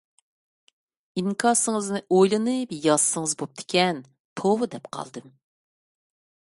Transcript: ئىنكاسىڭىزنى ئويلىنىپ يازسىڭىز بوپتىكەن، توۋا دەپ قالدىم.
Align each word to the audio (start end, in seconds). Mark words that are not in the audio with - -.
ئىنكاسىڭىزنى 1.21 2.01
ئويلىنىپ 2.17 2.73
يازسىڭىز 2.87 3.37
بوپتىكەن، 3.43 4.03
توۋا 4.41 4.73
دەپ 4.77 4.93
قالدىم. 4.99 5.33